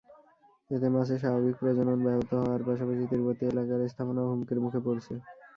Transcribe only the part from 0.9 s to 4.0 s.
মাছের স্বাভাবিক প্রজনন ব্যাহত হওয়ার পাশাপাশি তীরবর্তী এলাকার